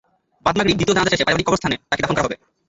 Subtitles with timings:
[0.45, 2.35] বাদ মাগরিব দ্বিতীয় জানাজা শেষে পারিবারিক কবরস্থানে তাঁকে দাফন করা হবে।